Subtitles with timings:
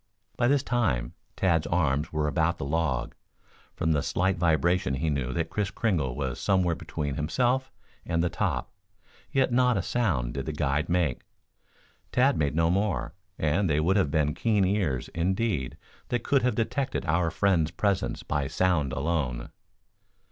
[0.35, 3.13] By this time, Tad's arms were about the log.
[3.75, 7.71] From the slight vibration he knew that Kris Kringle was somewhere between himself
[8.03, 8.71] and the top,
[9.31, 11.21] yet not a sound did the guide make.
[12.11, 15.77] Tad made no more, and they would have been keen ears, indeed,
[16.07, 19.51] that could have detected our friends' presence by sound alone.